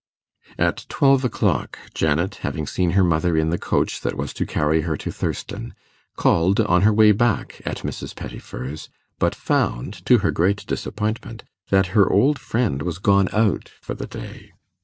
At 0.57 0.87
twelve 0.89 1.23
o'clock, 1.23 1.77
Janet, 1.93 2.37
having 2.41 2.65
seen 2.65 2.93
her 2.97 3.03
mother 3.03 3.37
in 3.37 3.51
the 3.51 3.59
coach 3.59 4.01
that 4.01 4.17
was 4.17 4.33
to 4.33 4.47
carry 4.47 4.81
her 4.81 4.97
to 4.97 5.11
Thurston, 5.11 5.75
called, 6.15 6.59
on 6.59 6.81
her 6.81 6.91
way 6.91 7.11
back, 7.11 7.61
at 7.67 7.83
Mrs. 7.85 8.15
Pettifer's, 8.15 8.89
but 9.19 9.35
found, 9.35 10.03
to 10.07 10.17
her 10.25 10.31
great 10.31 10.65
disappointment, 10.65 11.43
that 11.69 11.85
her 11.93 12.09
old 12.11 12.39
friend 12.39 12.81
was 12.81 12.97
gone 12.97 13.29
out 13.31 13.69
for 13.79 13.93
the 13.93 14.07
day. 14.07 14.49